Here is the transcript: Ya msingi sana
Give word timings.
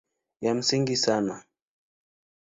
Ya 0.41 0.53
msingi 0.53 0.97
sana 0.97 1.43